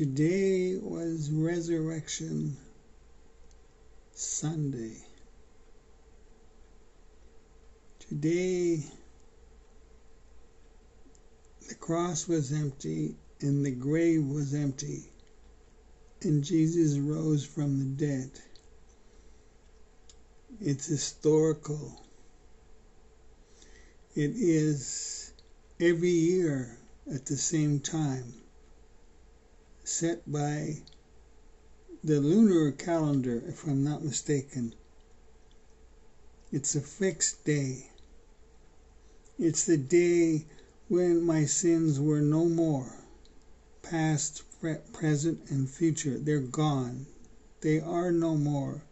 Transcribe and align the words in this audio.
Today 0.00 0.78
was 0.78 1.30
Resurrection 1.30 2.56
Sunday. 4.14 4.96
Today, 8.08 8.82
the 11.68 11.74
cross 11.74 12.26
was 12.26 12.50
empty 12.50 13.14
and 13.42 13.62
the 13.62 13.72
grave 13.72 14.24
was 14.24 14.54
empty, 14.54 15.02
and 16.22 16.42
Jesus 16.42 16.96
rose 16.96 17.44
from 17.44 17.78
the 17.78 18.06
dead. 18.06 18.30
It's 20.62 20.86
historical. 20.86 22.00
It 24.14 24.30
is 24.34 25.34
every 25.78 26.08
year 26.08 26.78
at 27.12 27.26
the 27.26 27.36
same 27.36 27.80
time 27.80 28.39
set 29.90 30.30
by 30.30 30.80
the 32.04 32.20
lunar 32.20 32.70
calendar, 32.70 33.42
if 33.48 33.64
I'm 33.66 33.82
not 33.82 34.04
mistaken. 34.04 34.72
It's 36.52 36.76
a 36.76 36.80
fixed 36.80 37.44
day. 37.44 37.90
It's 39.36 39.64
the 39.64 39.76
day 39.76 40.46
when 40.88 41.22
my 41.22 41.44
sins 41.44 41.98
were 41.98 42.20
no 42.20 42.44
more, 42.44 43.04
past, 43.82 44.44
present, 44.92 45.50
and 45.50 45.68
future. 45.68 46.18
They're 46.18 46.38
gone. 46.38 47.06
They 47.60 47.80
are 47.80 48.12
no 48.12 48.36
more. 48.36 48.82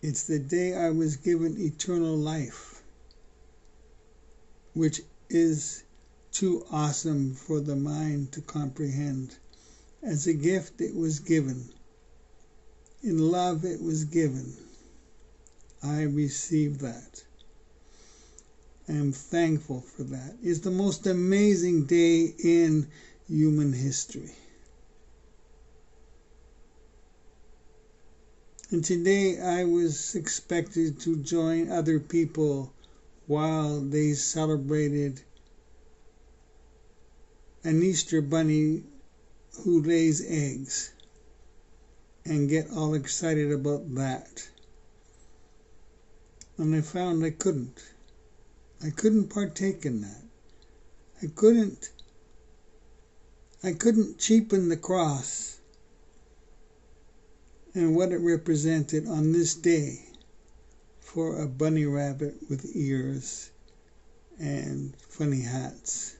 It's 0.00 0.24
the 0.24 0.38
day 0.38 0.74
I 0.74 0.90
was 0.90 1.16
given 1.16 1.60
eternal 1.60 2.16
life, 2.16 2.82
which 4.72 5.02
is 5.28 5.84
too 6.34 6.66
awesome 6.72 7.32
for 7.32 7.60
the 7.60 7.76
mind 7.76 8.32
to 8.32 8.40
comprehend. 8.40 9.36
As 10.02 10.26
a 10.26 10.34
gift, 10.34 10.80
it 10.80 10.94
was 10.94 11.20
given. 11.20 11.68
In 13.04 13.18
love, 13.30 13.64
it 13.64 13.80
was 13.80 14.04
given. 14.04 14.52
I 15.80 16.02
receive 16.02 16.80
that. 16.80 17.22
I 18.88 18.92
am 18.92 19.12
thankful 19.12 19.80
for 19.80 20.02
that. 20.02 20.34
It's 20.42 20.58
the 20.58 20.72
most 20.72 21.06
amazing 21.06 21.84
day 21.84 22.34
in 22.42 22.88
human 23.28 23.72
history. 23.72 24.32
And 28.70 28.84
today 28.84 29.40
I 29.40 29.64
was 29.64 30.16
expected 30.16 30.98
to 31.00 31.16
join 31.16 31.70
other 31.70 32.00
people 32.00 32.72
while 33.26 33.80
they 33.80 34.14
celebrated 34.14 35.22
an 37.64 37.82
Easter 37.82 38.20
bunny 38.20 38.82
who 39.62 39.82
lays 39.82 40.22
eggs 40.28 40.92
and 42.26 42.50
get 42.50 42.70
all 42.70 42.92
excited 42.92 43.50
about 43.50 43.94
that. 43.94 44.46
And 46.58 46.74
I 46.76 46.82
found 46.82 47.24
I 47.24 47.30
couldn't. 47.30 47.82
I 48.84 48.90
couldn't 48.90 49.28
partake 49.28 49.86
in 49.86 50.02
that. 50.02 50.22
I 51.22 51.26
couldn't 51.34 51.90
I 53.62 53.72
couldn't 53.72 54.18
cheapen 54.18 54.68
the 54.68 54.76
cross 54.76 55.58
and 57.72 57.96
what 57.96 58.12
it 58.12 58.18
represented 58.18 59.08
on 59.08 59.32
this 59.32 59.54
day 59.54 60.04
for 61.00 61.40
a 61.40 61.48
bunny 61.48 61.86
rabbit 61.86 62.34
with 62.50 62.76
ears 62.76 63.50
and 64.38 64.94
funny 65.08 65.40
hats 65.40 66.16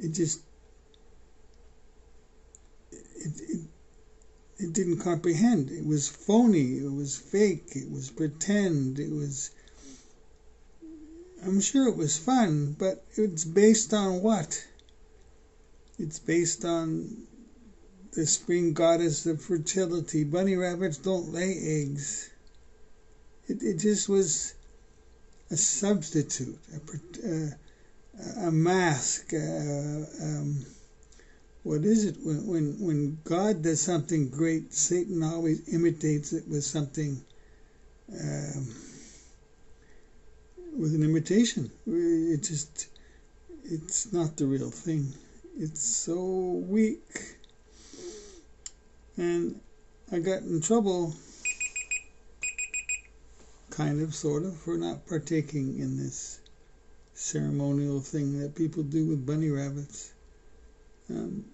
it 0.00 0.12
just 0.14 0.40
it, 2.90 3.40
it, 3.40 3.60
it 4.58 4.72
didn't 4.72 4.98
comprehend. 5.00 5.70
It 5.70 5.86
was 5.86 6.08
phony. 6.08 6.78
It 6.78 6.92
was 6.92 7.18
fake. 7.18 7.68
It 7.74 7.90
was 7.90 8.10
pretend. 8.10 8.98
It 8.98 9.10
was. 9.10 9.50
I'm 11.42 11.60
sure 11.60 11.88
it 11.88 11.96
was 11.96 12.18
fun, 12.18 12.76
but 12.78 13.04
it's 13.16 13.44
based 13.44 13.94
on 13.94 14.22
what? 14.22 14.66
It's 15.98 16.18
based 16.18 16.64
on 16.64 17.26
the 18.12 18.26
spring 18.26 18.72
goddess 18.72 19.26
of 19.26 19.42
fertility. 19.42 20.24
Bunny 20.24 20.56
rabbits 20.56 20.98
don't 20.98 21.32
lay 21.32 21.56
eggs. 21.58 22.30
It, 23.48 23.62
it 23.62 23.78
just 23.78 24.08
was 24.08 24.54
a 25.50 25.56
substitute, 25.56 26.58
a, 26.72 26.76
uh, 27.26 27.50
a 28.38 28.50
mask. 28.50 29.32
Uh, 29.32 30.04
um, 30.22 30.64
what 31.62 31.84
is 31.84 32.04
it 32.04 32.16
when, 32.22 32.46
when 32.46 32.80
when 32.80 33.18
God 33.24 33.62
does 33.62 33.80
something 33.80 34.30
great? 34.30 34.72
Satan 34.72 35.22
always 35.22 35.72
imitates 35.72 36.32
it 36.32 36.48
with 36.48 36.64
something. 36.64 37.22
Um, 38.12 38.74
with 40.76 40.94
an 40.94 41.02
imitation, 41.02 41.70
it 41.86 42.42
just 42.42 42.88
it's 43.64 44.12
not 44.12 44.36
the 44.36 44.46
real 44.46 44.70
thing. 44.70 45.12
It's 45.58 45.82
so 45.82 46.64
weak, 46.66 47.36
and 49.16 49.60
I 50.10 50.18
got 50.20 50.42
in 50.42 50.60
trouble, 50.60 51.14
kind 53.70 54.00
of, 54.00 54.14
sort 54.14 54.44
of, 54.44 54.56
for 54.56 54.76
not 54.76 55.06
partaking 55.06 55.78
in 55.78 55.98
this 55.98 56.39
ceremonial 57.20 58.00
thing 58.00 58.40
that 58.40 58.54
people 58.54 58.82
do 58.82 59.06
with 59.06 59.26
bunny 59.26 59.50
rabbits. 59.50 60.12
Um, 61.10 61.44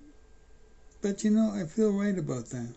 but 1.02 1.24
you 1.24 1.30
know, 1.30 1.50
I 1.52 1.64
feel 1.64 1.92
right 1.92 2.16
about 2.16 2.46
that. 2.50 2.72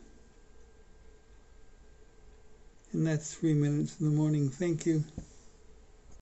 And 2.91 3.05
that's 3.05 3.35
three 3.35 3.53
minutes 3.53 3.99
in 3.99 4.07
the 4.07 4.11
morning. 4.11 4.49
Thank 4.49 4.87
you. 4.87 5.03